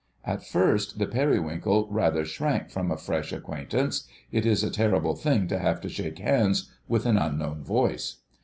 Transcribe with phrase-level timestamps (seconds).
[0.25, 5.59] At first the Periwinkle rather shrank from a fresh acquaintance—it is a terrible thing to
[5.59, 8.15] have to shake hands with an unknown voice.